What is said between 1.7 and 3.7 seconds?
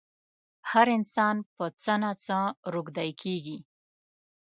څه نه څه روږدی کېږي.